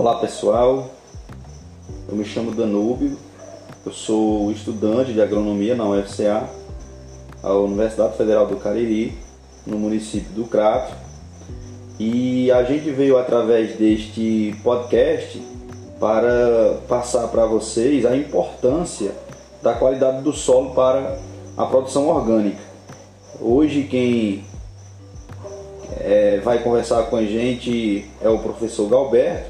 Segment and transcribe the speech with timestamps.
[0.00, 0.88] Olá pessoal,
[2.08, 3.18] eu me chamo Danúbio,
[3.84, 6.48] eu sou estudante de agronomia na UFCA,
[7.42, 9.12] a Universidade Federal do Cariri,
[9.66, 10.94] no município do Crato,
[11.98, 15.38] e a gente veio através deste podcast
[16.00, 19.12] para passar para vocês a importância
[19.62, 21.18] da qualidade do solo para
[21.58, 22.62] a produção orgânica.
[23.38, 24.46] Hoje quem
[25.98, 29.49] é, vai conversar com a gente é o professor Galberto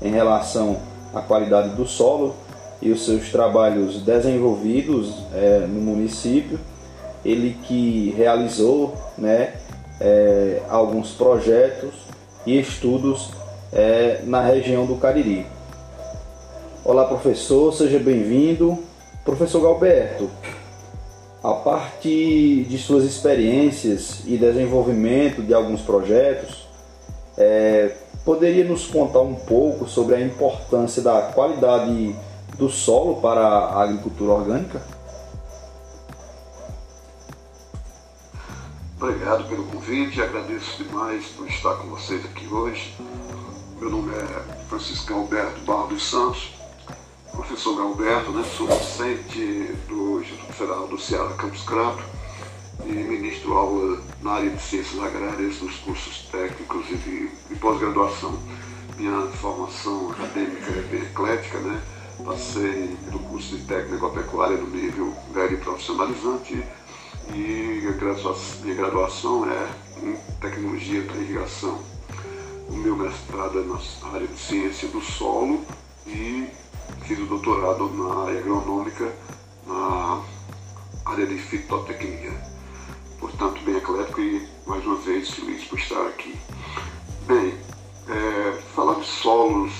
[0.00, 0.78] em relação
[1.14, 2.34] à qualidade do solo
[2.80, 6.58] e os seus trabalhos desenvolvidos é, no município.
[7.24, 9.54] Ele que realizou né,
[10.00, 11.94] é, alguns projetos
[12.46, 13.30] e estudos
[13.72, 15.46] é, na região do Cariri.
[16.82, 18.78] Olá, professor, seja bem-vindo.
[19.22, 20.30] Professor Galberto,
[21.44, 26.66] a partir de suas experiências e desenvolvimento de alguns projetos,
[27.36, 27.92] é,
[28.30, 32.14] poderia nos contar um pouco sobre a importância da qualidade
[32.56, 34.80] do solo para a agricultura orgânica?
[39.00, 42.94] Obrigado pelo convite, agradeço demais por estar com vocês aqui hoje.
[43.80, 46.54] Meu nome é Francisco Alberto Barro dos Santos,
[47.32, 48.44] professor Galberto, né?
[48.56, 52.19] sou docente do Instituto Federal do Ceará Campus Crato
[52.86, 58.38] e ministro aula na área de ciências agrárias nos cursos técnicos e de, de pós-graduação.
[58.96, 61.80] Minha formação acadêmica é bem eclética, né?
[62.24, 66.62] Passei no curso de técnico agropecuária no nível velho profissionalizante
[67.34, 67.80] e
[68.62, 69.68] minha graduação é
[70.02, 71.80] em tecnologia da irrigação.
[72.68, 75.64] O meu mestrado é na área de ciência do solo
[76.06, 76.46] e
[77.04, 79.12] fiz o doutorado na área agronômica,
[79.66, 80.22] na
[81.04, 82.32] área de fitotecnia.
[83.20, 86.34] Portanto, bem eclético e, mais uma vez, feliz por estar aqui.
[87.26, 87.54] Bem,
[88.08, 89.72] é, falar de solos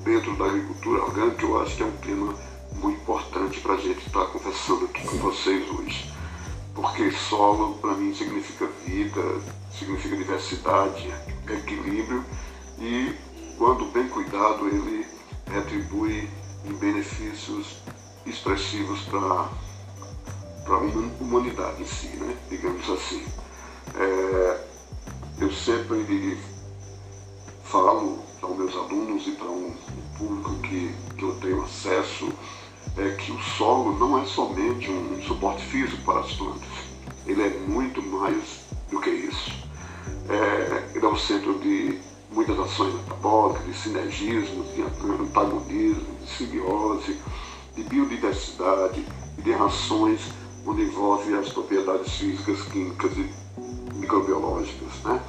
[0.00, 2.34] dentro da agricultura orgânica, eu acho que é um tema
[2.74, 6.12] muito importante para a gente estar conversando aqui com vocês hoje.
[6.74, 9.22] Porque solo, para mim, significa vida,
[9.72, 11.08] significa diversidade,
[11.48, 12.24] equilíbrio
[12.80, 13.14] e,
[13.56, 15.06] quando bem cuidado, ele
[15.46, 16.28] retribui
[16.64, 17.76] em benefícios
[18.26, 19.48] expressivos para
[20.74, 20.78] a
[21.20, 22.36] humanidade em si, né?
[22.50, 23.24] digamos assim.
[23.94, 24.64] É,
[25.40, 26.38] eu sempre
[27.64, 29.74] falo para os meus alunos e para um
[30.16, 32.32] público que, que eu tenho acesso
[32.96, 36.68] é que o solo não é somente um suporte físico para as plantas,
[37.26, 39.52] ele é muito mais do que isso.
[40.28, 41.98] É, ele é o centro de
[42.30, 47.16] muitas ações metabólicas, de sinergismo, de antagonismo, de simbiose,
[47.76, 49.04] de biodiversidade
[49.38, 50.20] e de reações
[50.68, 53.30] onde envolve as propriedades físicas, químicas e
[53.94, 55.02] microbiológicas.
[55.02, 55.22] Né?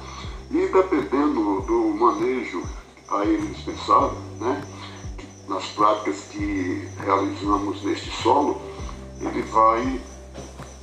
[0.50, 2.62] E dependendo do manejo
[3.08, 4.62] a ele indispensável, né?
[5.48, 8.60] nas práticas que realizamos neste solo,
[9.20, 10.00] ele vai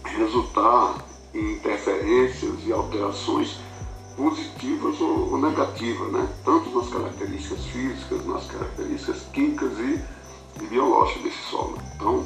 [0.04, 3.58] resultar em interferências e alterações
[4.16, 6.28] positivas ou, ou negativas, né?
[6.44, 10.02] tanto nas características físicas, nas características químicas e,
[10.64, 11.78] e biológicas desse solo.
[11.96, 12.26] Então,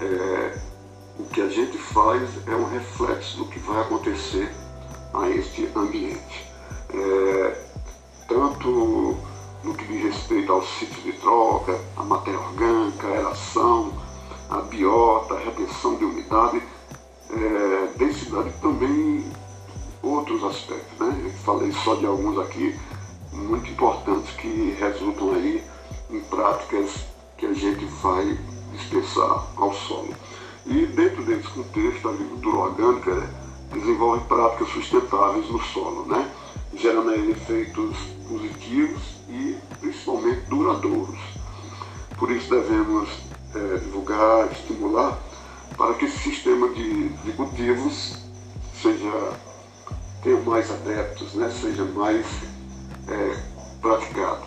[0.00, 0.71] é,
[1.18, 4.50] o que a gente faz é um reflexo do que vai acontecer
[5.14, 6.46] a este ambiente.
[6.94, 7.64] É,
[8.28, 9.16] tanto
[9.62, 13.92] no que diz respeito aos sítios de troca, a matéria orgânica, a aeração,
[14.50, 16.62] a biota, a retenção de umidade,
[17.30, 19.24] é, densidade também
[20.02, 20.98] outros aspectos.
[20.98, 21.22] Né?
[21.24, 22.78] Eu falei só de alguns aqui
[23.32, 25.62] muito importantes que resultam aí
[26.10, 27.06] em práticas
[27.38, 28.38] que a gente vai
[28.72, 30.14] dispensar ao solo.
[30.66, 33.28] E dentro desse contexto, a agricultura orgânica
[33.72, 36.30] desenvolve práticas sustentáveis no solo, né?
[37.12, 37.96] aí efeitos
[38.28, 41.18] positivos e principalmente duradouros.
[42.18, 43.08] Por isso devemos
[43.54, 45.18] é, divulgar, estimular
[45.76, 48.18] para que esse sistema de, de cultivos
[48.80, 49.32] seja
[50.22, 51.50] tenha mais adeptos, né?
[51.50, 52.24] seja mais
[53.08, 53.36] é,
[53.80, 54.46] praticado.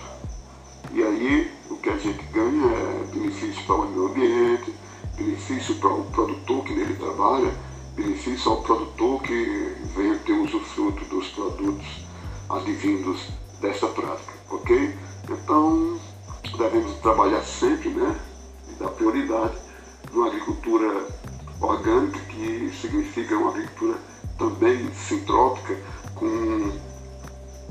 [0.92, 4.74] E aí o que a gente ganha é benefício para o meio ambiente,
[5.16, 7.54] benefício para o produtor que nele trabalha,
[7.96, 11.86] benefício ao produtor que venha ter usufruto dos produtos
[12.50, 13.30] advindos
[13.62, 14.94] dessa prática, ok?
[15.30, 16.00] Então
[16.58, 18.20] devemos trabalhar sempre, né?
[18.70, 19.56] E dar prioridade
[20.12, 21.08] numa agricultura
[21.60, 23.98] orgânica, que significa uma agricultura
[24.38, 25.78] também sintrópica,
[26.14, 26.72] com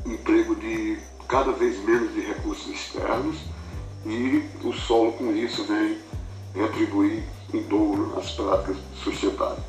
[0.06, 0.99] emprego de
[1.29, 3.37] cada vez menos de recursos externos
[4.05, 5.99] e o solo com isso vem
[6.62, 9.65] atribuir em dobro as práticas sustentáveis.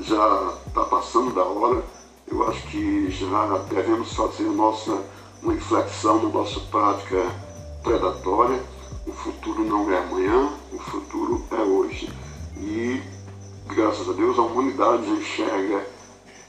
[0.00, 1.82] Já está passando da hora,
[2.30, 5.02] eu acho que já devemos fazer nossa,
[5.42, 7.16] uma inflexão na nossa prática
[7.82, 8.62] predatória.
[9.06, 12.10] O futuro não é amanhã, o futuro é hoje.
[12.56, 13.02] E,
[13.66, 15.86] graças a Deus, a humanidade enxerga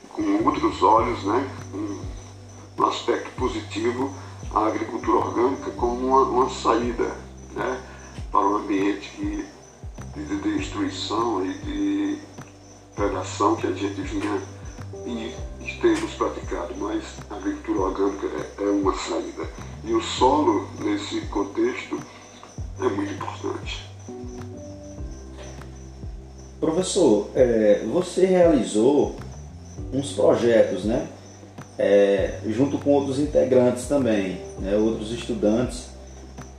[0.10, 4.14] com outros olhos, né, um, um aspecto positivo,
[4.54, 7.16] a agricultura orgânica como uma, uma saída
[7.54, 7.82] né,
[8.32, 9.46] para um ambiente que,
[10.26, 12.18] de destruição e de
[12.96, 14.42] predação que a gente vinha
[15.06, 15.34] e
[15.82, 19.48] temos praticado, mas a agricultura orgânica é, é uma saída.
[19.84, 22.00] E o solo, nesse contexto,
[22.80, 23.90] é muito importante.
[26.60, 29.16] Professor, é, você realizou
[29.94, 31.08] uns projetos, né?
[31.78, 35.88] É, junto com outros integrantes também, né, outros estudantes,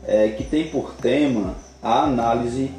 [0.07, 2.71] é, que tem por tema a análise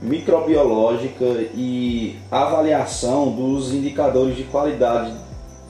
[0.00, 1.24] microbiológica
[1.54, 5.12] e avaliação dos indicadores de qualidade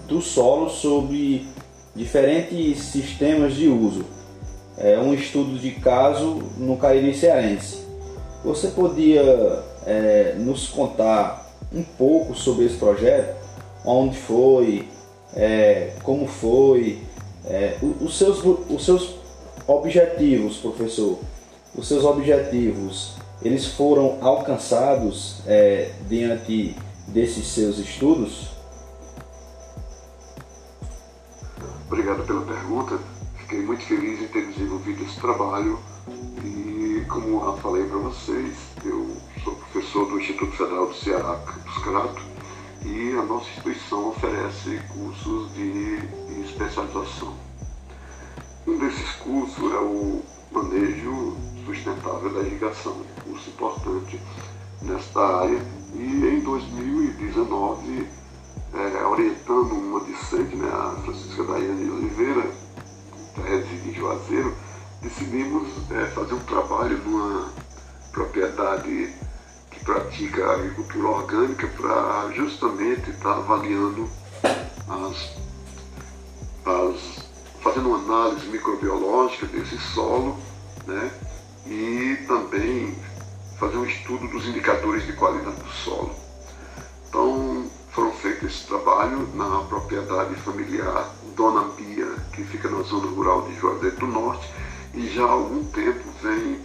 [0.06, 1.46] do solo sobre
[1.94, 4.04] diferentes sistemas de uso.
[4.76, 7.86] É um estudo de caso no Cariri Cearense.
[8.44, 9.22] Você podia
[9.84, 13.36] é, nos contar um pouco sobre esse projeto?
[13.84, 14.88] Onde foi?
[15.34, 17.02] É, como foi?
[17.44, 19.14] É, os, seus, os seus
[19.66, 21.18] objetivos, professor?
[21.76, 26.76] Os seus objetivos, eles foram alcançados é, diante
[27.06, 28.48] desses seus estudos?
[31.86, 32.98] Obrigado pela pergunta.
[33.38, 35.78] Fiquei muito feliz em ter desenvolvido esse trabalho
[36.44, 42.22] e, como eu falei para vocês, eu sou professor do Instituto Federal do Ceará, Campus
[42.84, 45.98] e a nossa instituição oferece cursos de
[46.44, 47.34] especialização.
[48.66, 52.96] Um desses cursos é o manejo sustentável da irrigação,
[53.28, 54.20] um curso importante
[54.82, 55.60] nesta área.
[55.94, 58.08] E em 2019
[58.74, 62.50] é, orientando uma discente, né, a Francisca Daiane de Oliveira,
[63.34, 64.54] tese de Juazeiro,
[65.02, 67.50] decidimos é, fazer um trabalho numa
[68.12, 69.14] propriedade
[69.70, 74.08] que pratica agricultura orgânica para justamente estar tá avaliando
[74.88, 75.36] as,
[76.66, 77.28] as
[77.62, 80.38] fazendo uma análise microbiológica desse solo,
[80.86, 81.10] né,
[81.66, 82.94] e também
[83.58, 86.14] fazer um estudo dos indicadores de qualidade do solo.
[87.08, 93.42] Então, foram feito esse trabalho na propriedade familiar Dona Bia, que fica na zona rural
[93.42, 94.48] de Juazeiro do Norte,
[94.94, 96.60] e já há algum tempo vem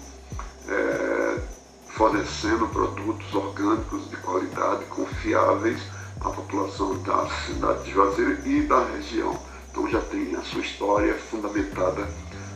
[0.67, 1.39] é,
[1.87, 5.81] fornecendo produtos orgânicos de qualidade, confiáveis
[6.21, 9.39] à população da cidade de Juazeiro e da região.
[9.71, 12.07] Então já tem a sua história fundamentada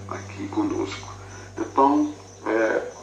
[0.10, 1.14] aqui conosco.
[1.58, 2.14] Então,
[2.46, 2.97] é,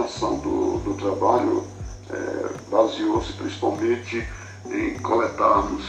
[0.00, 1.64] a fundamentação do, do trabalho
[2.10, 4.26] é, baseou-se principalmente
[4.66, 5.84] em coletarmos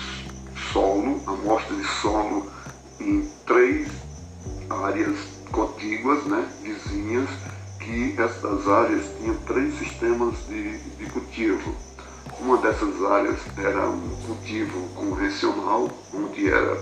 [0.71, 2.47] solo, amostra de solo
[2.99, 3.89] em três
[4.69, 5.17] áreas
[5.51, 7.29] contíguas, né, vizinhas,
[7.79, 11.75] que essas áreas tinham três sistemas de, de cultivo.
[12.39, 16.77] Uma dessas áreas era um cultivo convencional, onde era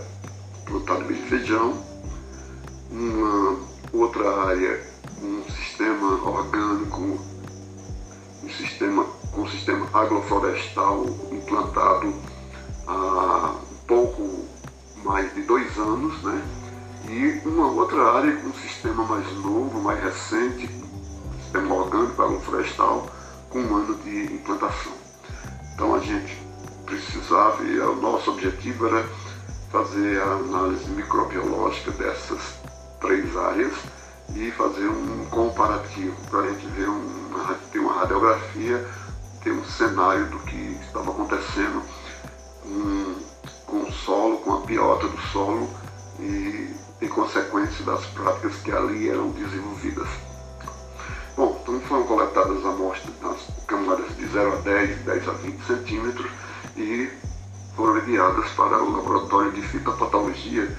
[0.65, 1.73] plantado milho e feijão.
[2.91, 3.57] Uma
[3.93, 7.19] outra área, um sistema orgânico,
[8.43, 12.13] um sistema com um sistema agroflorestal implantado
[12.87, 14.45] há pouco
[15.03, 16.41] mais de dois anos, né?
[17.09, 20.69] E uma outra área com um sistema mais novo, mais recente,
[21.43, 23.07] sistema orgânico agroflorestal,
[23.49, 24.93] com um ano de implantação.
[25.73, 26.41] Então a gente
[26.85, 29.05] precisava, e o nosso objetivo era
[29.71, 32.39] fazer a análise microbiológica dessas
[33.01, 33.73] três áreas
[34.35, 38.85] e fazer um comparativo para a gente ver uma, ter uma radiografia
[39.45, 41.83] ter um cenário do que estava acontecendo
[42.63, 43.15] com,
[43.67, 45.69] com o solo, com a biota do solo
[46.19, 50.07] e em consequência das práticas que ali eram desenvolvidas.
[51.37, 53.37] Bom, então foram coletadas amostras nas
[53.67, 56.31] camadas de 0 a 10, 10 a 20 centímetros
[56.75, 57.09] e
[57.75, 60.75] foram enviadas para o laboratório de fitopatologia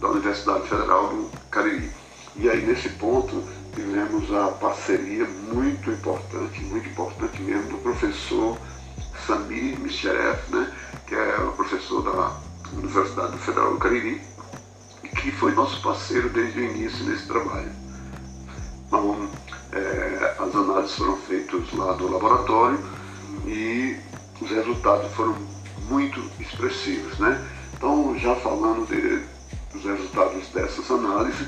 [0.00, 2.03] da Universidade Federal do Cariri.
[2.36, 3.42] E aí nesse ponto
[3.74, 8.58] tivemos a parceria muito importante, muito importante mesmo, do professor
[9.26, 10.72] Samir Micherev, né,
[11.06, 12.36] que é o professor da
[12.76, 14.20] Universidade Federal do Cariri,
[15.20, 17.70] que foi nosso parceiro desde o início nesse trabalho.
[18.86, 19.28] Então,
[19.72, 22.78] é, as análises foram feitas lá no laboratório
[23.46, 23.96] e
[24.40, 25.36] os resultados foram
[25.88, 27.18] muito expressivos.
[27.18, 27.44] Né?
[27.76, 29.24] Então, já falando de,
[29.72, 31.46] dos resultados dessas análises,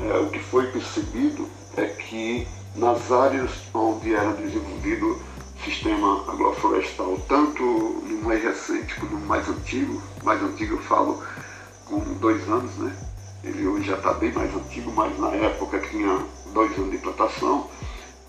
[0.00, 5.18] é, o que foi percebido é que nas áreas onde era desenvolvido
[5.64, 11.22] sistema agroflorestal, tanto no mais recente como no mais antigo, mais antigo eu falo
[11.84, 12.94] com dois anos, né?
[13.42, 17.68] Ele hoje já está bem mais antigo, mas na época tinha dois anos de plantação,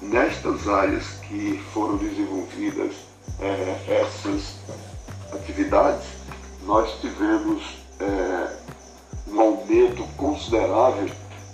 [0.02, 2.94] nestas áreas que foram desenvolvidas
[3.40, 4.56] é, essas
[5.34, 6.08] atividades,
[6.66, 7.64] nós tivemos
[8.00, 8.58] é,
[9.28, 11.10] um aumento considerável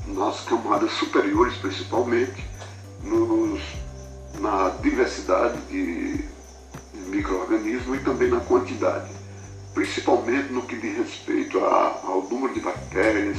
[0.07, 2.43] nas camadas superiores, principalmente,
[3.03, 3.62] nos,
[4.39, 9.12] na diversidade de, de micro-organismos e também na quantidade,
[9.74, 13.38] principalmente no que diz respeito a, ao número de bactérias,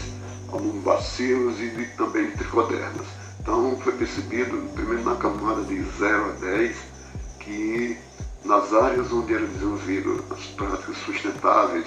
[0.48, 3.06] ao número de bacilos e de, também de tricodermas.
[3.40, 6.76] Então foi percebido, primeiro na camada de 0 a 10,
[7.40, 7.96] que
[8.44, 11.86] nas áreas onde eram desenvolvidas as práticas sustentáveis,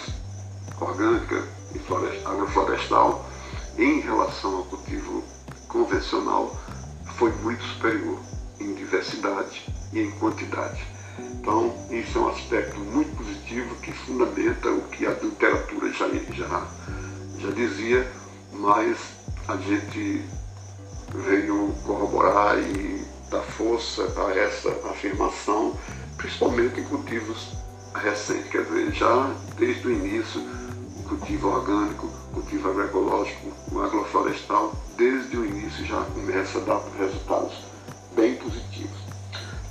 [0.80, 1.44] orgânica
[1.76, 3.29] e agroflorestal,
[3.78, 5.24] em relação ao cultivo
[5.68, 6.56] convencional,
[7.18, 8.20] foi muito superior
[8.60, 10.86] em diversidade e em quantidade.
[11.20, 16.68] Então, isso é um aspecto muito positivo que fundamenta o que a literatura já, já,
[17.38, 18.12] já dizia,
[18.54, 18.98] mas
[19.48, 20.24] a gente
[21.26, 25.78] veio corroborar e dar força a essa afirmação,
[26.18, 27.54] principalmente em cultivos
[27.96, 30.42] recentes, quer dizer, já desde o início,
[30.98, 32.10] o cultivo orgânico,
[32.50, 37.54] cultivo agroecológico, o agroflorestal, desde o início já começa a dar resultados
[38.16, 38.98] bem positivos.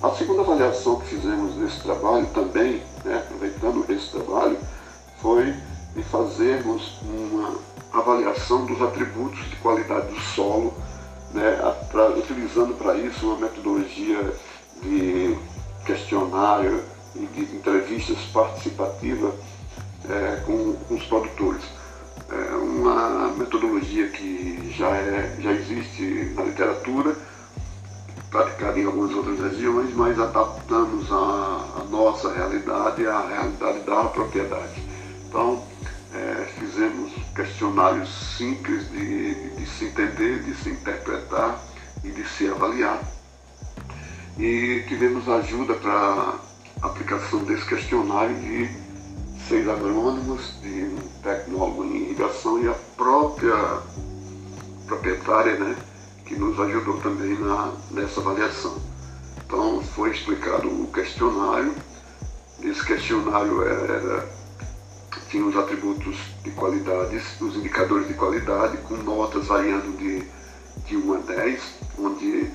[0.00, 4.56] A segunda avaliação que fizemos nesse trabalho também, né, aproveitando esse trabalho,
[5.20, 5.52] foi
[5.96, 7.56] de fazermos uma
[7.92, 10.72] avaliação dos atributos de qualidade do solo
[11.34, 11.58] né,
[11.90, 14.32] pra, utilizando para isso uma metodologia
[14.82, 15.36] de
[15.84, 16.80] questionário
[17.16, 19.34] e de entrevistas participativas
[20.08, 21.77] é, com, com, os produtores.
[22.30, 27.16] É uma metodologia que já, é, já existe na literatura,
[28.30, 34.82] praticada em algumas outras regiões, mas adaptamos a, a nossa realidade à realidade da propriedade.
[35.26, 35.64] Então,
[36.14, 41.58] é, fizemos questionários simples de, de, se entender, de se interpretar
[42.04, 43.00] e de se avaliar.
[44.38, 46.34] E tivemos ajuda para
[46.82, 48.87] aplicação desse questionário de
[49.48, 53.80] seis agrônomos, de um tecnólogo em irrigação e a própria
[54.86, 55.74] proprietária, né,
[56.26, 58.76] que nos ajudou também na, nessa avaliação.
[59.44, 61.74] Então foi explicado o questionário.
[62.62, 64.38] Esse questionário era
[65.30, 70.24] tinha os atributos de qualidades, os indicadores de qualidade, com notas variando de,
[70.86, 71.62] de 1 a 10,
[71.98, 72.50] onde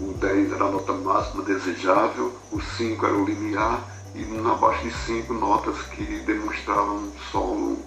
[0.00, 4.94] o 10 era a nota máxima desejável, o 5 era o limiar, e abaixo de
[5.04, 7.78] 5 notas que demonstravam um solo,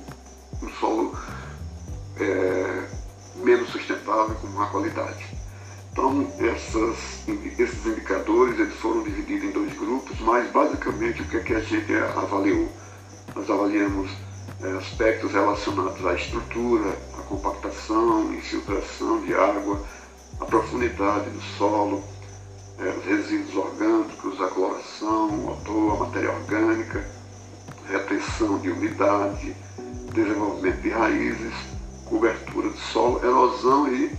[0.62, 1.18] um solo
[2.20, 2.84] é,
[3.38, 5.26] menos sustentável com má qualidade.
[5.92, 11.40] Então, essas, esses indicadores eles foram divididos em dois grupos, mas basicamente o que, é
[11.40, 12.70] que a gente avaliou?
[13.36, 14.12] Nós avaliamos
[14.62, 19.84] é, aspectos relacionados à estrutura, à compactação, infiltração de água,
[20.40, 22.04] a profundidade do solo,
[23.06, 27.06] resíduos orgânicos, a cloração, o odor, a matéria orgânica,
[27.90, 29.56] retenção de umidade,
[30.14, 31.54] desenvolvimento de raízes,
[32.06, 34.12] cobertura do solo, erosão e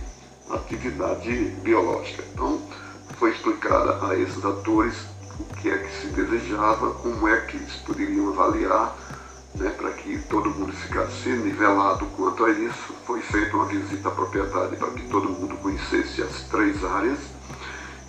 [0.51, 1.31] atividade
[1.63, 2.23] biológica.
[2.33, 2.61] Então,
[3.17, 4.95] foi explicada a esses atores
[5.39, 8.95] o que é que se desejava, como é que eles poderiam avaliar
[9.55, 14.11] né, para que todo mundo ficasse nivelado quanto a isso, foi feita uma visita à
[14.11, 17.19] propriedade para que todo mundo conhecesse as três áreas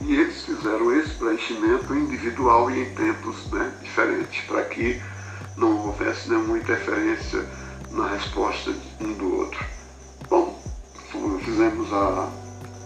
[0.04, 5.00] e eles fizeram esse preenchimento individual e em tempos né, diferentes, para que
[5.56, 7.46] não houvesse nenhuma interferência
[7.90, 9.64] na resposta de um do outro.
[10.28, 10.60] Bom,
[11.44, 12.28] fizemos a,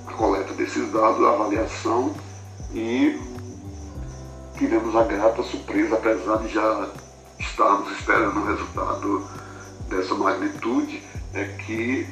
[0.06, 2.14] a coleta desses dados, a avaliação
[2.74, 3.18] e
[4.58, 6.90] tivemos a grata surpresa, apesar de já
[7.38, 9.26] estamos esperando um resultado
[9.88, 11.02] dessa magnitude,
[11.34, 12.06] é que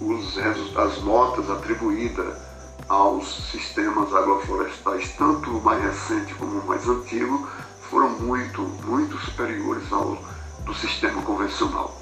[0.00, 0.36] os,
[0.76, 2.49] as notas atribuídas
[2.90, 7.48] aos sistemas agroflorestais, tanto o mais recente como o mais antigo,
[7.88, 10.18] foram muito, muito superiores ao
[10.64, 11.96] do sistema convencional.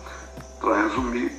[0.59, 1.31] Para resumir,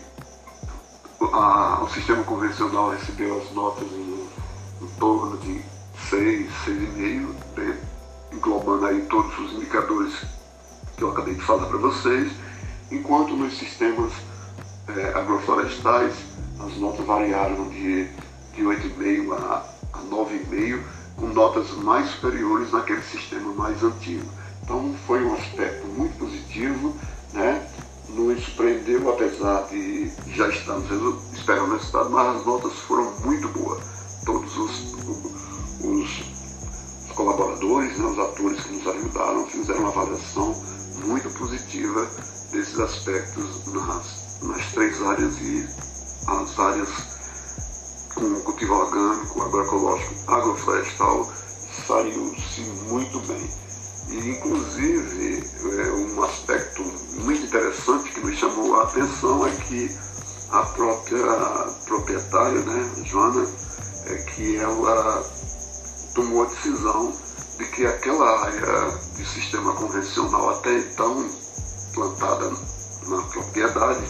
[1.34, 4.29] a, o sistema convencional recebeu as notas em,
[4.82, 5.63] em torno de
[6.10, 7.75] 6, 6,5,
[8.32, 10.13] englobando aí todos os indicadores
[10.96, 12.32] que eu acabei de falar para vocês,
[12.91, 14.13] enquanto nos sistemas
[14.89, 16.13] é, agroflorestais
[16.60, 18.08] as notas variaram de,
[18.56, 20.82] de 8,5 a, a 9,5,
[21.15, 24.25] com notas mais superiores naquele sistema mais antigo.
[24.63, 26.96] Então foi um aspecto muito positivo,
[27.34, 27.68] né?
[28.10, 30.89] nos surpreendeu, apesar de já estarmos
[31.34, 33.84] esperando o resultado, mas as notas foram muito boas.
[34.25, 34.94] Todos os,
[35.84, 40.56] os colaboradores, né, os atores que nos ajudaram, fizeram uma avaliação
[41.06, 42.08] muito positiva
[42.51, 45.68] desses aspectos nas, nas três áreas e
[46.27, 47.18] as áreas
[48.13, 51.31] com cultivo orgânico, agroecológico, agroflorestal,
[51.87, 53.49] saiu-se muito bem.
[54.09, 56.83] E, inclusive, é, um aspecto
[57.21, 59.95] muito interessante que nos chamou a atenção é que
[60.51, 61.23] a própria
[61.85, 63.47] proprietária, né, Joana,
[64.07, 65.23] é que ela
[66.15, 67.13] tomou a decisão
[67.57, 71.29] de que aquela área de sistema convencional até então
[71.93, 72.51] plantada
[73.07, 74.03] na propriedade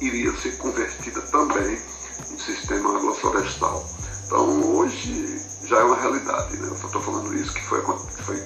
[0.00, 1.78] iria ser convertida também
[2.30, 3.84] em sistema agroflorestal.
[4.26, 6.68] Então hoje já é uma realidade, né?
[6.68, 7.80] Eu estou falando isso que foi,
[8.24, 8.42] foi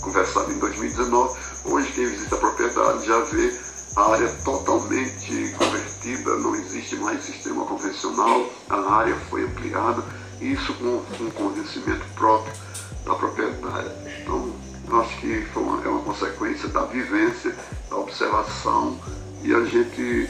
[0.00, 1.38] conversado em 2019.
[1.64, 3.52] Hoje quem visita a propriedade já vê
[3.96, 10.04] a área totalmente convertida, não existe mais sistema convencional, a área foi ampliada,
[10.40, 12.52] isso com, com convencimento próprio
[13.04, 13.90] da propriedade.
[14.22, 14.52] Então,
[14.88, 17.56] eu acho que uma, é uma consequência da vivência,
[17.90, 18.98] da observação,
[19.42, 20.28] e a gente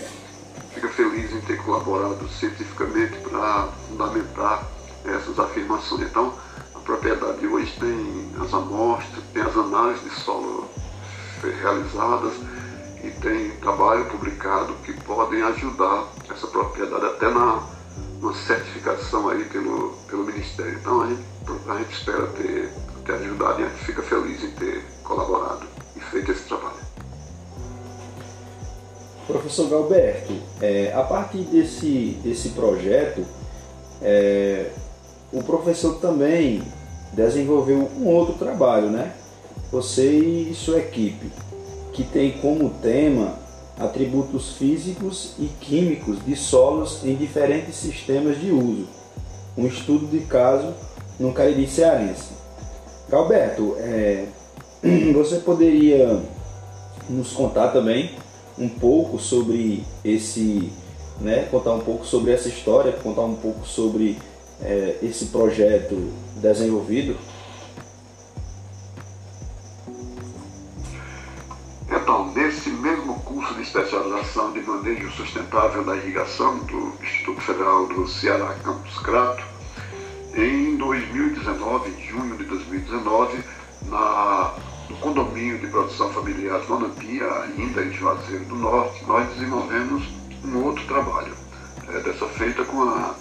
[0.78, 4.64] fica feliz em ter colaborado cientificamente para fundamentar
[5.04, 6.02] essas afirmações.
[6.02, 6.32] Então,
[6.74, 10.68] a propriedade hoje tem as amostras, tem as análises de solo
[11.60, 12.32] realizadas,
[13.02, 17.62] e tem trabalho publicado que podem ajudar essa propriedade até na
[18.20, 20.74] uma certificação aí pelo, pelo Ministério.
[20.74, 21.24] Então a gente,
[21.68, 22.72] a gente espera ter,
[23.04, 26.87] ter ajudado e a gente fica feliz em ter colaborado e feito esse trabalho.
[29.28, 33.26] Professor Galberto, é, a partir desse, desse projeto,
[34.00, 34.70] é,
[35.30, 36.62] o professor também
[37.12, 39.12] desenvolveu um outro trabalho, né?
[39.70, 41.30] Você e sua equipe
[41.92, 43.34] que tem como tema
[43.78, 48.86] atributos físicos e químicos de solos em diferentes sistemas de uso.
[49.58, 50.72] Um estudo de caso
[51.20, 52.30] no Cariri Cearense.
[53.10, 54.24] Galberto, é,
[55.12, 56.18] você poderia
[57.10, 58.12] nos contar também
[58.58, 60.72] um pouco sobre esse,
[61.20, 64.18] né, contar um pouco sobre essa história, contar um pouco sobre
[64.62, 67.16] é, esse projeto desenvolvido?
[73.68, 79.44] especialização de manejo sustentável da irrigação do Instituto Federal do Ceará Campus Crato,
[80.34, 83.44] em 2019, em junho de 2019,
[83.86, 84.54] na,
[84.88, 90.02] no condomínio de produção familiar Dona Pia, ainda em Juazeiro do Norte, nós desenvolvemos
[90.44, 91.34] um outro trabalho,
[91.88, 93.14] é, dessa feita com a,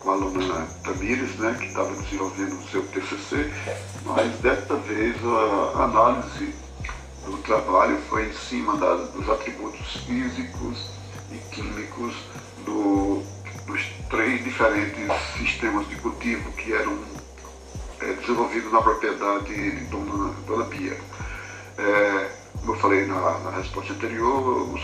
[0.00, 3.52] com a aluna Tamires, né, que estava desenvolvendo o seu TCC,
[4.04, 6.54] mas desta vez a análise
[7.24, 10.90] do trabalho foi em cima da, dos atributos físicos
[11.30, 12.14] e químicos
[12.64, 13.22] do,
[13.66, 16.96] dos três diferentes sistemas de cultivo que eram
[18.06, 20.96] é, desenvolvidos na propriedade de Dona, Dona Bia.
[21.78, 24.82] É, como eu falei na, na resposta anterior, os,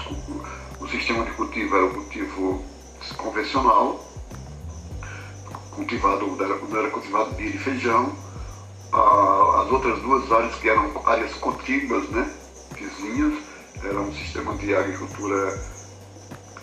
[0.81, 2.65] o sistema de cultivo era o cultivo
[3.17, 4.05] convencional,
[5.71, 8.13] cultivado, não era cultivado milho e feijão,
[8.93, 12.31] as outras duas áreas que eram áreas contíguas, né,
[12.75, 13.43] vizinhas,
[13.83, 15.61] era um sistema de agricultura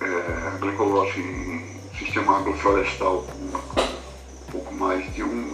[0.02, 5.49] é, agroecológica em sistema agroflorestal com um pouco mais de um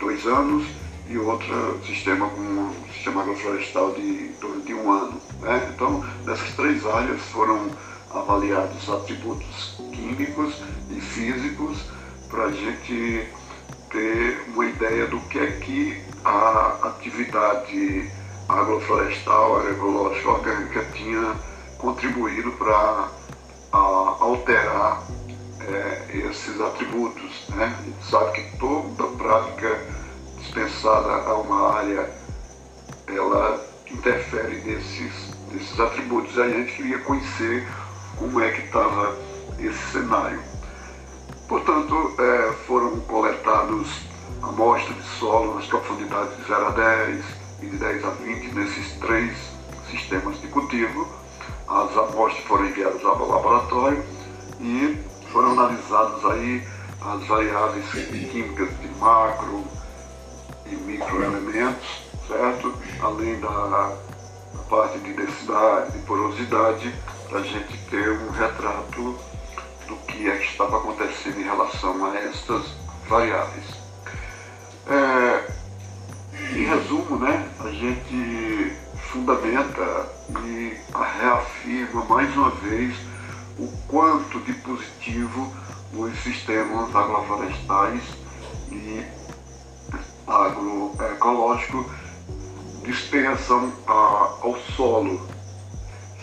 [0.00, 0.66] dois anos
[1.08, 5.20] e outro sistema com um sistema agroflorestal de torno de um ano.
[5.40, 5.70] Né?
[5.74, 7.68] Então, nessas três áreas foram
[8.10, 10.54] avaliados atributos químicos
[10.90, 11.84] e físicos
[12.28, 13.28] para a gente
[13.90, 18.10] ter uma ideia do que é que a atividade
[18.48, 21.34] agroflorestal, agroecológica, orgânica tinha
[21.78, 23.08] contribuído para
[23.72, 25.02] alterar
[25.68, 27.48] é, esses atributos.
[27.50, 27.76] Né?
[27.78, 29.80] A gente sabe que toda prática
[30.38, 32.10] dispensada a uma área,
[33.06, 36.38] ela interfere nesses, nesses atributos.
[36.38, 37.66] Aí a gente queria conhecer
[38.16, 39.16] como é que estava
[39.58, 40.40] esse cenário.
[41.48, 43.88] Portanto, é, foram coletados
[44.42, 47.24] amostras de solo nas profundidades de 0 a 10
[47.62, 49.36] e de 10 a 20 nesses três
[49.90, 51.08] sistemas de cultivo.
[51.68, 54.02] As amostras foram enviadas ao laboratório
[54.60, 56.62] e foram analisadas aí
[57.00, 59.64] as variáveis químicas de macro
[60.66, 62.74] e microelementos, certo?
[63.00, 63.96] Além da, da
[64.68, 66.94] parte de densidade, de porosidade,
[67.28, 69.18] para a gente ter um retrato
[69.86, 72.64] do que é que estava acontecendo em relação a estas
[73.08, 73.64] variáveis.
[74.88, 75.60] É,
[76.56, 78.76] em resumo, né, a gente
[79.10, 80.08] fundamenta
[80.44, 80.76] e
[81.20, 83.09] reafirma mais uma vez
[83.60, 85.52] o quanto de positivo
[85.92, 88.02] os sistemas agroflorestais
[88.72, 89.04] e
[90.26, 91.86] agroecológicos
[92.84, 95.20] dispensam ao solo,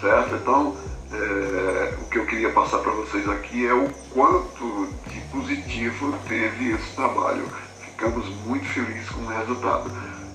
[0.02, 0.36] certo?
[0.36, 0.76] Então,
[1.13, 6.95] é, que eu queria passar para vocês aqui é o quanto de positivo teve esse
[6.95, 7.45] trabalho.
[7.80, 9.91] Ficamos muito felizes com o resultado.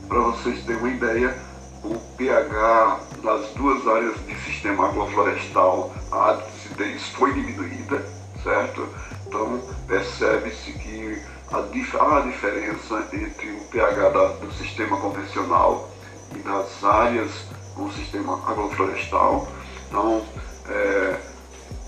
[0.07, 1.37] Para vocês terem uma ideia,
[1.85, 8.05] o pH das duas áreas de sistema agroflorestal, a acidez foi diminuída,
[8.43, 8.89] certo?
[9.27, 15.91] Então percebe-se que a, há diferença entre o pH da, do sistema convencional
[16.35, 17.31] e das áreas
[17.75, 19.49] com sistema agroflorestal.
[19.89, 20.25] Então,
[20.69, 21.17] é,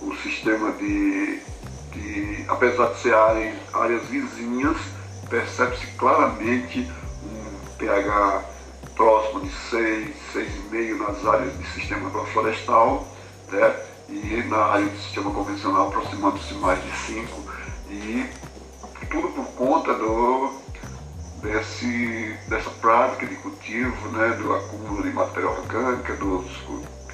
[0.02, 1.40] o sistema de,
[1.92, 3.14] de, apesar de ser
[3.72, 4.76] áreas vizinhas,
[5.28, 6.90] percebe-se claramente
[7.24, 8.54] um pH
[8.94, 13.07] próximo de 6, 6,5 nas áreas de sistema agroflorestal,
[13.50, 13.76] né?
[14.09, 17.52] e na área do sistema convencional aproximando-se mais de 5.
[17.90, 18.26] E
[19.11, 20.52] tudo por conta do,
[21.42, 24.28] desse, dessa prática de cultivo, né?
[24.40, 26.44] do acúmulo de matéria orgânica, dos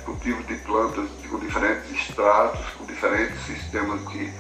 [0.05, 4.33] cultivos de plantas com diferentes estratos, com diferentes sistemas de,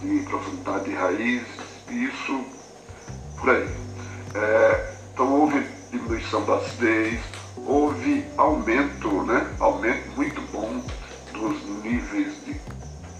[0.00, 1.48] de profundidade de raízes,
[1.88, 2.44] isso
[3.40, 3.68] por aí.
[4.34, 7.20] É, então houve diminuição da acidez,
[7.66, 10.82] houve aumento, né, aumento muito bom
[11.32, 12.56] dos níveis de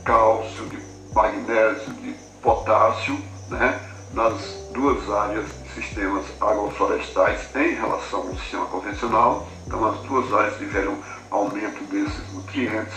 [0.05, 0.79] cálcio, de
[1.15, 3.81] magnésio, de potássio, né,
[4.13, 9.47] nas duas áreas de sistemas agroflorestais em relação ao sistema convencional.
[9.67, 10.99] Então as duas áreas tiveram
[11.31, 12.95] aumento desses nutrientes.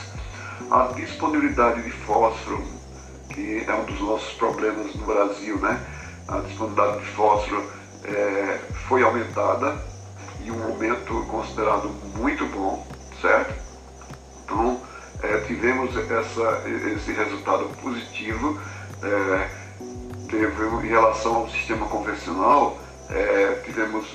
[0.70, 2.64] A disponibilidade de fósforo,
[3.30, 5.80] que é um dos nossos problemas no Brasil, né?
[6.28, 9.78] A disponibilidade de fósforo é, foi aumentada
[10.44, 12.86] e um aumento considerado muito bom,
[13.22, 13.54] certo?
[14.44, 14.82] Então,
[15.24, 16.64] é, tivemos essa,
[16.96, 18.60] esse resultado positivo.
[19.04, 19.50] É,
[20.30, 22.78] teve, em relação ao sistema convencional,
[23.10, 24.08] é, tivemos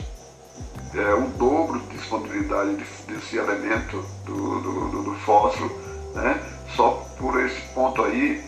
[0.95, 5.71] é, o dobro de disponibilidade desse elemento do, do, do, fósforo,
[6.15, 6.41] né?
[6.75, 8.43] só por esse ponto aí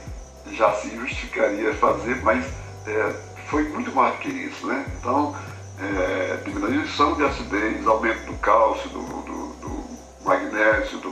[0.52, 2.44] já se justificaria fazer, mas
[2.86, 3.14] é,
[3.48, 4.66] foi muito mais do que isso.
[4.66, 4.84] Né?
[4.98, 5.34] Então,
[5.80, 11.10] é, diminuição de acidez, aumento do cálcio, do, do, do magnésio, do,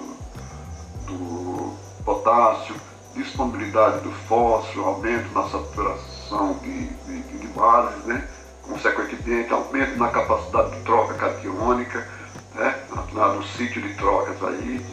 [1.07, 2.75] do, potássio,
[3.14, 8.29] disponibilidade do fósforo, aumento na saturação de, de, de bases, né?
[8.62, 12.07] consequentemente aumento na capacidade de troca catiônica,
[12.55, 12.75] né?
[13.12, 14.85] no sítio de trocas aí,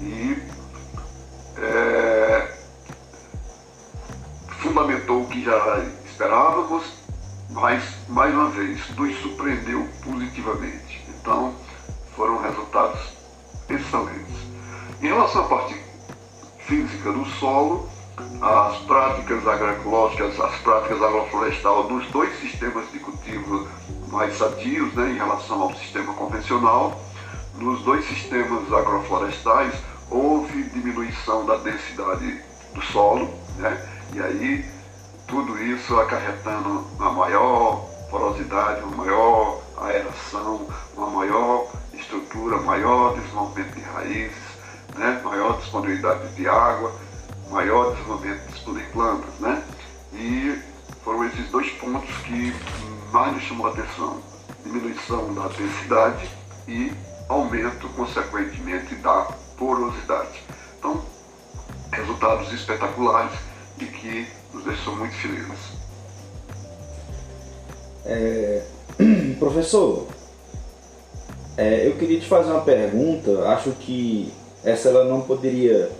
[0.00, 0.42] e
[1.58, 2.54] é,
[4.60, 5.84] fundamentou o que já
[6.20, 6.84] esperávamos,
[7.48, 11.02] mas, mais uma vez, nos surpreendeu positivamente.
[11.08, 11.54] Então,
[12.14, 13.00] foram resultados
[13.70, 14.36] excelentes.
[15.00, 15.74] Em relação à parte
[16.66, 17.88] física do solo,
[18.42, 23.66] as práticas agroecológicas, as práticas agroflorestais nos dois sistemas de cultivo
[24.08, 27.00] mais sadios né, em relação ao sistema convencional.
[27.54, 29.72] Nos dois sistemas agroflorestais
[30.10, 32.42] houve diminuição da densidade
[32.74, 34.79] do solo, né, e aí
[35.30, 40.66] tudo isso acarretando uma maior porosidade, uma maior aeração,
[40.96, 44.50] uma maior estrutura, maior desenvolvimento de raízes,
[44.96, 46.92] né, maior disponibilidade de água
[47.50, 48.40] maior desenvolvimento
[48.74, 49.62] de plantas, né?
[50.12, 50.58] E
[51.02, 52.54] foram esses dois pontos que
[53.12, 54.22] mais me chamou a atenção.
[54.64, 56.30] Diminuição da densidade
[56.68, 56.92] e
[57.28, 59.26] aumento, consequentemente, da
[59.58, 60.42] porosidade.
[60.78, 61.04] Então,
[61.92, 63.36] resultados espetaculares
[63.78, 65.80] e que nos deixam muito felizes.
[68.04, 68.62] É,
[69.38, 70.06] professor,
[71.56, 73.48] é, eu queria te fazer uma pergunta.
[73.48, 74.32] Acho que
[74.64, 75.90] essa ela não poderia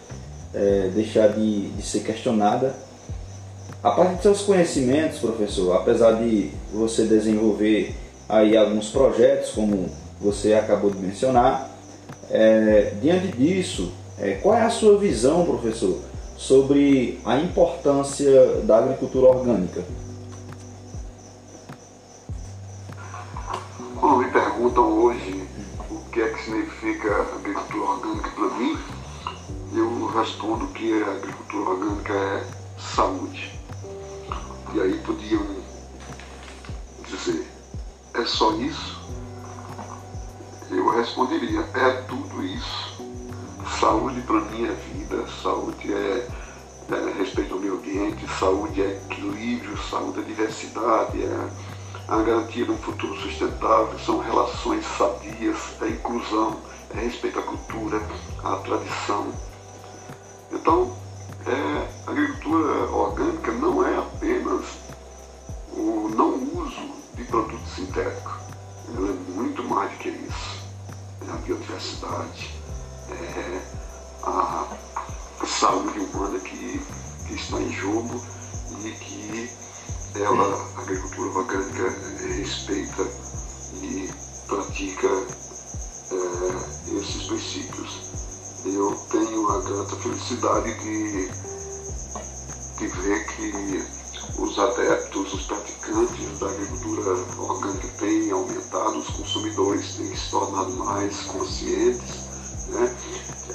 [0.54, 2.74] é, deixar de, de ser questionada.
[3.82, 7.94] A partir de seus conhecimentos, professor, apesar de você desenvolver
[8.28, 9.88] aí alguns projetos, como
[10.20, 11.70] você acabou de mencionar,
[12.30, 15.98] é, diante disso, é, qual é a sua visão, professor,
[16.40, 19.84] sobre a importância da agricultura orgânica?
[24.00, 25.46] Quando me perguntam hoje
[25.90, 28.78] o que é que significa agricultura orgânica para mim,
[29.74, 32.44] eu respondo que a agricultura orgânica é
[32.78, 33.60] saúde.
[34.72, 35.44] E aí podiam
[37.06, 37.46] dizer,
[38.14, 38.98] é só isso?
[40.70, 42.89] Eu responderia, é tudo isso.
[43.80, 46.28] Saúde para é vida, saúde é,
[46.90, 51.48] é respeito ao meio ambiente, saúde é equilíbrio, saúde é diversidade, é
[52.06, 56.58] a garantia de um futuro sustentável, são relações sadias, é inclusão,
[56.94, 58.02] é respeito à cultura,
[58.44, 59.32] à tradição,
[60.52, 60.94] então,
[61.46, 64.66] é, agricultura orgânica não é apenas
[65.72, 68.38] o não uso de produto sintético.
[68.94, 70.60] Ela é muito mais do que isso.
[71.26, 72.50] É a biodiversidade,
[73.10, 73.69] é
[74.22, 74.66] a
[75.46, 76.80] saúde humana que,
[77.26, 78.20] que está em jogo
[78.84, 79.50] e que
[80.14, 81.90] ela, a agricultura orgânica,
[82.36, 83.06] respeita
[83.74, 84.10] e
[84.46, 85.08] pratica
[86.10, 88.10] é, esses princípios.
[88.64, 91.28] Eu tenho a grata felicidade de,
[92.78, 94.00] de ver que
[94.38, 101.22] os adeptos, os praticantes da agricultura orgânica têm aumentado, os consumidores têm se tornado mais
[101.22, 102.29] conscientes,
[102.70, 102.96] né?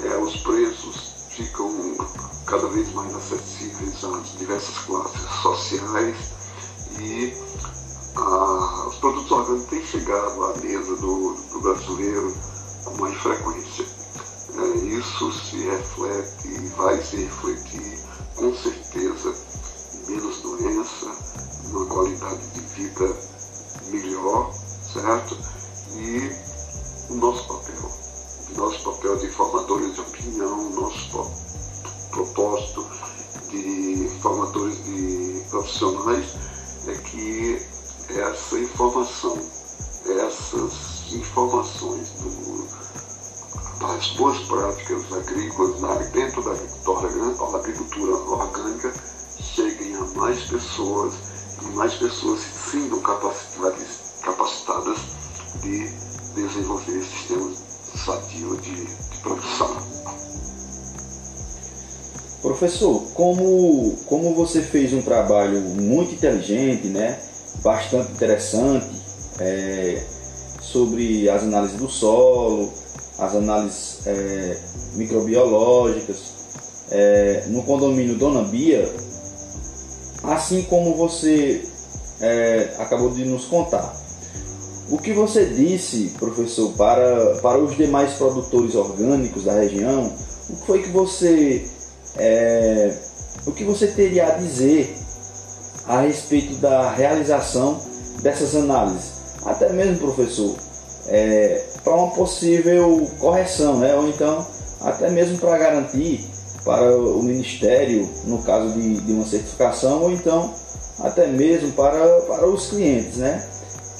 [0.04, 1.70] É, os preços ficam
[2.46, 6.16] cada vez mais acessíveis às diversas classes sociais
[6.98, 7.34] e
[8.16, 12.34] a, os produtos orgânicos têm chegado à mesa do, do brasileiro
[12.84, 13.84] com mais frequência.
[14.58, 17.98] É, isso se reflete e vai se refletir
[18.36, 19.34] com certeza
[20.08, 21.06] menos doença,
[21.70, 23.16] uma qualidade de vida
[23.90, 24.52] melhor,
[24.92, 25.36] certo?
[25.92, 26.30] E
[27.10, 27.90] o nosso papel,
[28.54, 31.30] nosso papel de formadores de opinião, nosso
[32.10, 32.86] propósito
[33.50, 36.26] de formadores de profissionais
[36.86, 37.60] é que
[38.10, 39.36] essa informação,
[40.06, 42.68] essas informações do,
[43.80, 48.94] das boas práticas agrícolas dentro da agricultura orgânica
[49.40, 51.14] cheguem a mais pessoas
[51.62, 54.98] e mais pessoas se sintam capacitadas
[55.62, 55.88] de
[56.34, 57.65] desenvolver sistemas
[57.96, 59.76] sadios de, de produção.
[62.42, 67.18] Professor, como, como você fez um trabalho muito inteligente, né,
[67.62, 68.86] bastante interessante,
[69.40, 70.04] é,
[70.60, 72.72] sobre as análises do solo,
[73.18, 74.58] as análises é,
[74.94, 76.36] microbiológicas,
[76.90, 78.88] é, no condomínio Dona Bia,
[80.22, 81.64] assim como você
[82.20, 84.05] é, acabou de nos contar.
[84.88, 90.12] O que você disse, professor, para, para os demais produtores orgânicos da região,
[90.48, 91.66] o que foi que você
[92.16, 92.96] é,
[93.44, 94.96] o que você teria a dizer
[95.88, 97.80] a respeito da realização
[98.22, 99.10] dessas análises?
[99.44, 100.54] Até mesmo, professor,
[101.08, 103.94] é, para uma possível correção, né?
[103.96, 104.46] ou então
[104.80, 106.24] até mesmo para garantir
[106.64, 110.52] para o Ministério, no caso de, de uma certificação, ou então
[111.00, 113.44] até mesmo para, para os clientes, né?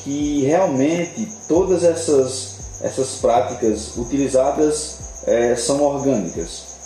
[0.07, 6.77] Que realmente todas essas, essas práticas utilizadas é, são orgânicas.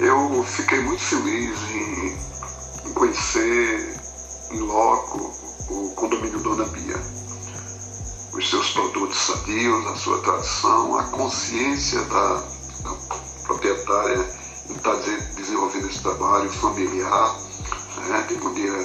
[0.00, 3.96] Eu fiquei muito feliz em, conhecer
[4.50, 5.32] em loco
[5.70, 6.96] o condomínio Dona Bia
[8.32, 12.42] os seus produtos sadios, a sua tradição, a consciência da,
[12.82, 12.96] da
[13.46, 14.28] proprietária
[14.68, 14.96] em estar
[15.36, 17.36] desenvolvendo esse trabalho familiar,
[18.00, 18.84] né, de maneira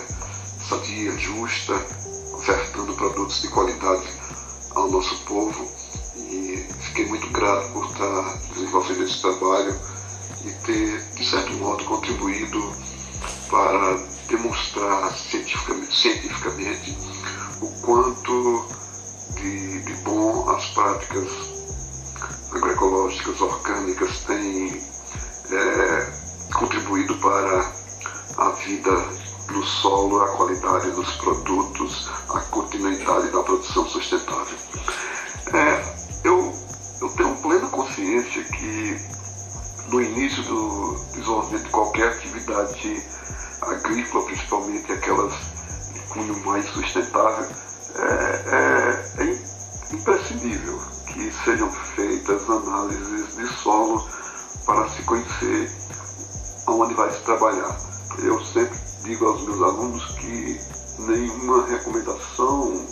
[0.68, 1.74] sadia, justa,
[2.34, 4.08] ofertando produtos de qualidade
[4.76, 5.70] ao nosso povo.
[6.16, 9.76] E fiquei muito grato por estar desenvolvendo esse trabalho
[10.46, 12.74] e ter, de certo modo, contribuído
[13.50, 13.98] para
[14.28, 16.98] demonstrar cientificamente, cientificamente
[17.62, 18.66] o quanto
[19.36, 21.30] de, de bom as práticas
[22.54, 24.82] agroecológicas orgânicas têm
[25.52, 26.14] é,
[26.54, 27.81] contribuído para
[28.38, 28.92] a vida
[29.48, 34.58] do solo, a qualidade dos produtos, a continuidade da produção sustentável.
[35.54, 35.84] É,
[36.24, 36.54] eu,
[37.02, 38.98] eu tenho plena consciência que
[39.90, 43.04] no início do desenvolvimento de qualquer atividade
[43.62, 45.34] agrícola, principalmente aquelas
[45.94, 47.48] de cunho mais sustentável,
[47.96, 54.08] é, é, é imprescindível que sejam feitas análises de solo
[54.66, 55.70] para se conhecer
[56.68, 57.91] aonde vai se trabalhar.
[58.20, 60.60] Eu sempre digo aos meus alunos que
[61.00, 62.86] nenhuma recomendação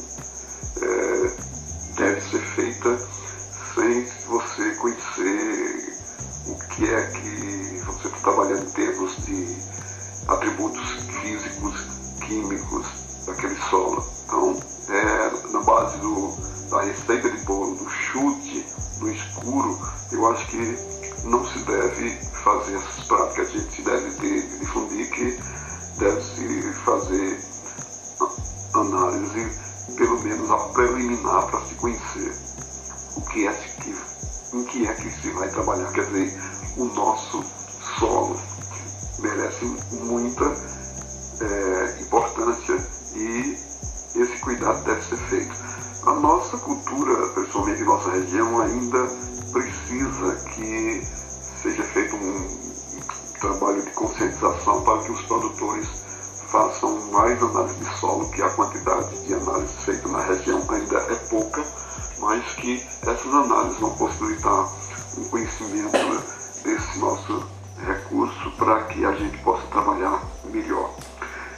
[35.99, 36.33] Quer dizer,
[36.77, 37.43] o nosso
[37.99, 38.39] solo
[39.19, 40.45] merece muita
[41.41, 42.77] é, importância
[43.15, 43.57] e
[44.15, 45.53] esse cuidado deve ser feito.
[46.05, 47.33] A nossa cultura,
[47.77, 49.09] em nossa região, ainda
[49.51, 51.05] precisa que
[51.62, 52.47] seja feito um
[53.41, 55.85] trabalho de conscientização para que os produtores
[56.47, 61.15] façam mais análise de solo, que a quantidade de análise feita na região ainda é
[61.29, 61.62] pouca,
[62.19, 64.65] mas que essas análises vão possibilitar
[65.17, 65.91] um conhecimento
[66.63, 67.48] desse nosso
[67.86, 70.93] recurso para que a gente possa trabalhar melhor.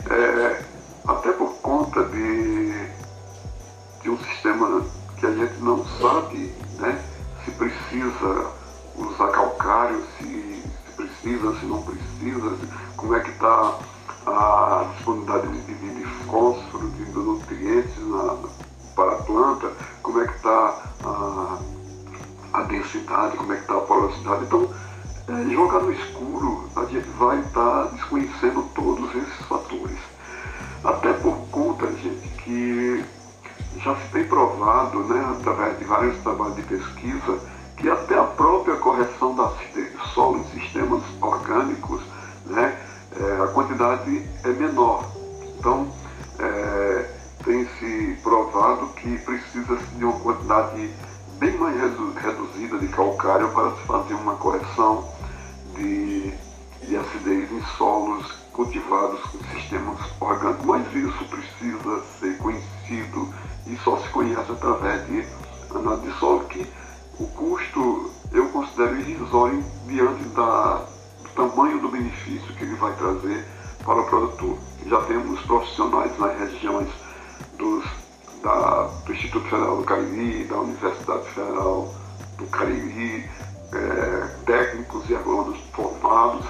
[0.10, 0.64] É,
[1.08, 2.74] até por conta de,
[4.02, 4.84] de um sistema
[5.18, 7.04] que a gente não sabe né,
[7.46, 8.52] se precisa
[8.96, 12.58] usar calcário, se, se precisa, se não precisa,
[12.96, 13.80] como é que está
[14.26, 18.38] a disponibilidade de, de, de fósforo, de nutrientes na,
[18.96, 19.72] para a planta,
[20.04, 20.81] como é que está
[22.54, 24.44] a densidade, como é que está a porosidade.
[24.46, 24.70] Então,
[25.28, 29.98] é, jogar no escuro, a gente vai estar tá desconhecendo todos esses fatores.
[30.84, 33.06] Até por conta, gente, que
[33.84, 37.40] já se tem provado, né, através de vários trabalhos de pesquisa,
[37.78, 39.52] que até a própria correção da
[40.14, 42.02] solo em sistemas orgânicos,
[42.46, 42.78] né,
[43.20, 45.06] é, a quantidade é menor.
[45.58, 45.88] Então,
[46.40, 47.10] é,
[47.44, 50.92] tem se provado que precisa de uma quantidade
[51.41, 55.12] bem mais reduzida de calcário para se fazer uma correção
[55.75, 56.32] de,
[56.86, 60.63] de acidez em solos cultivados com sistemas orgânicos.
[60.67, 63.34] Mas isso precisa ser conhecido
[63.65, 65.25] e só se conhece através de
[65.75, 66.63] análise de solo, que
[67.19, 70.86] o custo eu considero irrisório diante da,
[71.23, 73.43] do tamanho do benefício que ele vai trazer
[73.84, 74.60] para o produtor.
[74.86, 76.89] Já temos profissionais nas regiões
[77.58, 77.84] dos,
[78.41, 81.93] da, do Instituto Federal do Cariri, da Universidade Federal
[82.38, 83.30] do Cariri,
[83.73, 86.45] é, técnicos e agrônomos formados,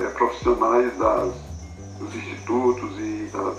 [0.00, 1.34] é, profissionais das,
[1.98, 3.56] dos institutos e das,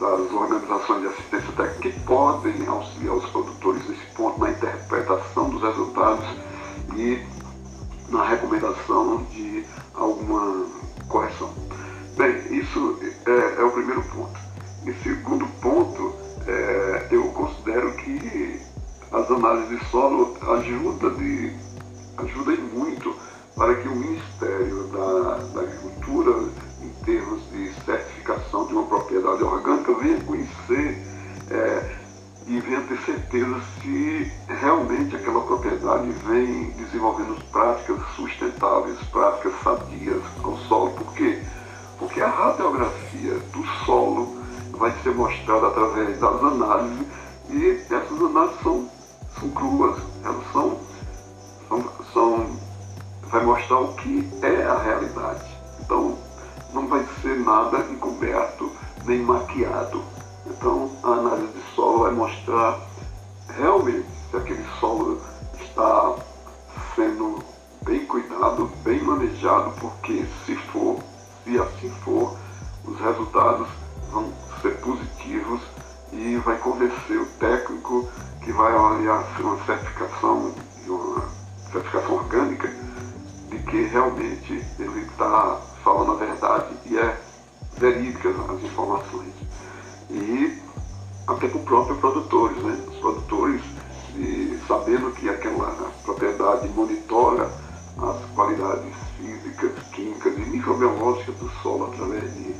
[0.00, 5.62] das organizações de assistência técnica que podem auxiliar os produtores nesse ponto na interpretação dos
[5.62, 6.26] resultados
[6.96, 7.22] e
[8.08, 9.64] na recomendação de
[9.94, 10.66] alguma
[11.08, 11.52] correção.
[12.16, 14.38] Bem, isso é, é o primeiro ponto.
[14.86, 16.14] E segundo ponto,
[16.48, 18.60] é, eu considero que
[19.12, 21.10] as análises de solo ajudam
[22.16, 23.14] ajuda muito
[23.54, 24.47] para que o Ministério
[45.98, 47.07] mostrada através das
[88.42, 89.32] as informações.
[90.10, 90.58] E
[91.26, 92.84] até para os próprios produtores, né?
[92.88, 93.62] Os produtores,
[94.16, 95.70] e sabendo que aquela
[96.04, 97.50] propriedade monitora
[98.00, 102.54] as qualidades físicas, químicas e microbiológicas do solo através de,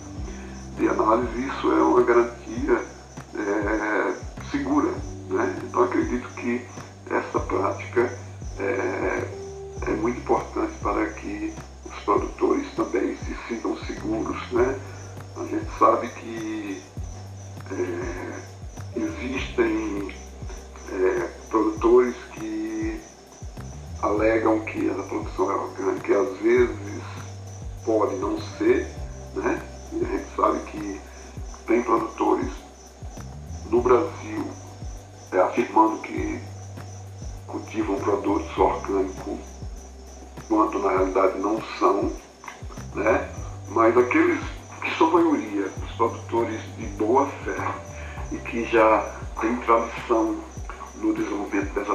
[0.77, 2.85] de análise, isso é uma garantia
[3.37, 4.15] é,
[4.51, 4.91] segura.
[5.29, 5.57] Né?
[5.65, 6.67] Então acredito que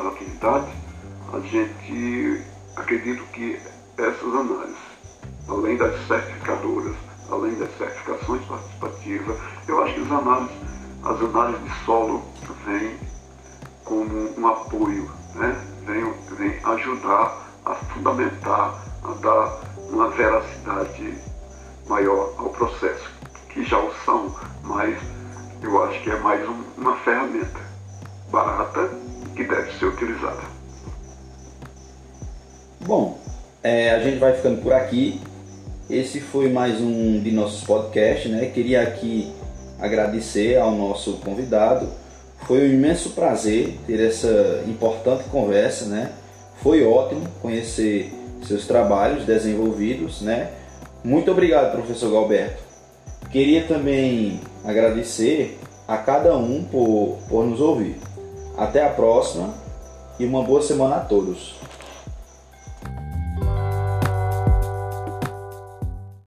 [0.04, 0.70] dessas atividades,
[1.32, 2.43] a gente
[2.76, 3.60] acredita que
[3.97, 4.78] essas análises,
[5.47, 6.95] além das certificadoras,
[7.30, 9.38] além das certificações participativas,
[9.68, 10.56] eu acho que as análises,
[11.04, 12.24] as análises de solo
[12.66, 12.97] vêm
[13.86, 21.18] como um apoio né, vem, vem ajudar a fundamentar, a dar uma veracidade
[21.88, 23.10] maior ao processo,
[23.49, 24.34] que já o são,
[24.64, 24.97] mas
[25.62, 27.60] eu acho que é mais um, uma ferramenta
[28.32, 29.03] barata
[29.36, 30.41] que deve ser utilizada.
[32.86, 33.17] Bom,
[33.63, 35.19] é, a gente vai ficando por aqui.
[35.89, 38.47] esse foi mais um de nossos podcasts, né?
[38.47, 39.31] Queria aqui
[39.79, 41.88] agradecer ao nosso convidado.
[42.45, 46.11] Foi um imenso prazer ter essa importante conversa, né?
[46.61, 48.11] Foi ótimo conhecer
[48.45, 50.51] seus trabalhos desenvolvidos, né?
[51.03, 52.61] Muito obrigado, professor Galberto.
[53.31, 55.57] Queria também agradecer
[55.88, 57.95] a cada um por, por nos ouvir.
[58.58, 59.49] Até a próxima
[60.20, 61.56] e uma boa semana a todos.